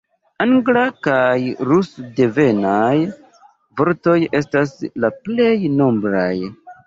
Angla- 0.43 0.85
kaj 1.07 1.35
rus-devenaj 1.71 2.95
vortoj 3.81 4.17
estas 4.41 4.75
la 5.05 5.13
plej 5.27 5.53
nombraj. 5.83 6.35